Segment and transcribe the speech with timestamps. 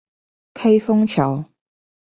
[0.55, 1.45] 開封橋